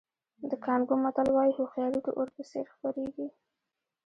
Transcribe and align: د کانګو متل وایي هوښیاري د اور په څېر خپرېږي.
د 0.49 0.51
کانګو 0.65 0.95
متل 1.03 1.27
وایي 1.31 1.53
هوښیاري 1.57 1.99
د 2.03 2.07
اور 2.17 2.27
په 2.35 2.41
څېر 2.49 2.65
خپرېږي. 2.73 3.27